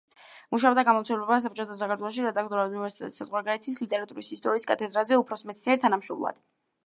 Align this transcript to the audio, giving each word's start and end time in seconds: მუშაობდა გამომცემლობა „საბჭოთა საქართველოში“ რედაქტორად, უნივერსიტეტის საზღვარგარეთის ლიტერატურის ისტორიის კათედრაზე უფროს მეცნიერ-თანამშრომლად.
მუშაობდა 0.53 0.83
გამომცემლობა 0.85 1.35
„საბჭოთა 1.43 1.75
საქართველოში“ 1.81 2.25
რედაქტორად, 2.29 2.73
უნივერსიტეტის 2.73 3.21
საზღვარგარეთის 3.23 3.79
ლიტერატურის 3.83 4.33
ისტორიის 4.39 4.67
კათედრაზე 4.73 5.23
უფროს 5.25 5.45
მეცნიერ-თანამშრომლად. 5.51 6.43